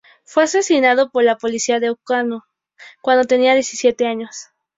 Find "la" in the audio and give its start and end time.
1.23-1.37